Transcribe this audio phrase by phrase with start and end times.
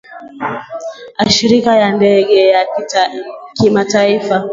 [1.23, 2.61] ashirika ya ndege ya
[3.57, 4.37] kimataifa